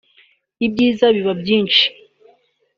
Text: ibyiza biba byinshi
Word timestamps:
ibyiza 0.65 1.05
biba 1.15 1.33
byinshi 1.41 1.85